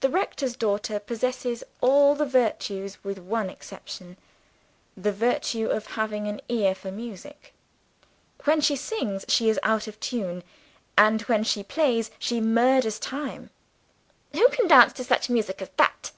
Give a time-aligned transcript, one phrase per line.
[0.00, 4.18] The rector's daughter possesses all the virtues, with one exception
[4.98, 7.54] the virtue of having an ear for music.
[8.44, 10.44] When she sings, she is out of tune;
[10.98, 13.48] and, when she plays, she murders time.
[14.34, 16.12] "Who can dance to such music as that?"